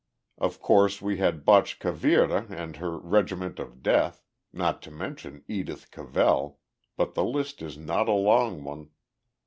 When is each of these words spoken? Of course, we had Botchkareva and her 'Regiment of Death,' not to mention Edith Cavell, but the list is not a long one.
Of 0.39 0.59
course, 0.59 0.99
we 0.99 1.17
had 1.17 1.45
Botchkareva 1.45 2.49
and 2.49 2.77
her 2.77 2.97
'Regiment 2.97 3.59
of 3.59 3.83
Death,' 3.83 4.25
not 4.51 4.81
to 4.81 4.89
mention 4.89 5.43
Edith 5.47 5.91
Cavell, 5.91 6.57
but 6.97 7.13
the 7.13 7.23
list 7.23 7.61
is 7.61 7.77
not 7.77 8.09
a 8.09 8.13
long 8.13 8.63
one. 8.63 8.89